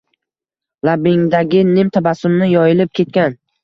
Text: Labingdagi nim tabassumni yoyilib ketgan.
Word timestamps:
Labingdagi 0.89 1.63
nim 1.77 1.95
tabassumni 2.01 2.53
yoyilib 2.57 2.95
ketgan. 3.03 3.43